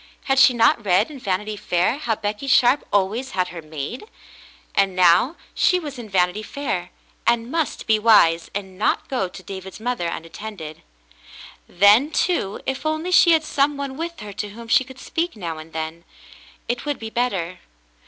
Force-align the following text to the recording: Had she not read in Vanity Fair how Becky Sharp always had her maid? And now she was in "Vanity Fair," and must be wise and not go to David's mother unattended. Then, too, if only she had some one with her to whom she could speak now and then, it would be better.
Had 0.23 0.39
she 0.39 0.51
not 0.55 0.83
read 0.83 1.11
in 1.11 1.19
Vanity 1.19 1.55
Fair 1.55 1.99
how 1.99 2.15
Becky 2.15 2.47
Sharp 2.47 2.83
always 2.91 3.33
had 3.37 3.49
her 3.49 3.61
maid? 3.61 4.05
And 4.73 4.95
now 4.95 5.35
she 5.53 5.77
was 5.79 5.99
in 5.99 6.09
"Vanity 6.09 6.41
Fair," 6.41 6.89
and 7.27 7.51
must 7.51 7.85
be 7.85 7.99
wise 7.99 8.49
and 8.55 8.79
not 8.79 9.07
go 9.09 9.27
to 9.27 9.43
David's 9.43 9.79
mother 9.79 10.07
unattended. 10.07 10.81
Then, 11.67 12.09
too, 12.09 12.61
if 12.65 12.83
only 12.83 13.11
she 13.11 13.33
had 13.33 13.43
some 13.43 13.77
one 13.77 13.95
with 13.95 14.19
her 14.21 14.33
to 14.33 14.49
whom 14.49 14.67
she 14.67 14.83
could 14.83 14.97
speak 14.99 15.35
now 15.35 15.59
and 15.59 15.71
then, 15.71 16.03
it 16.67 16.83
would 16.83 16.97
be 16.97 17.11
better. 17.11 17.59